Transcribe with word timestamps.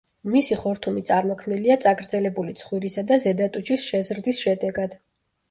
მისი 0.35 0.55
ხორთუმი 0.61 1.03
წარმოქმნილია 1.09 1.77
წაგრძელებული 1.83 2.57
ცხვირისა 2.63 3.05
და 3.13 3.19
ზედა 3.27 3.51
ტუჩის 3.59 3.87
შეზრდის 3.93 4.43
შედეგად. 4.49 4.99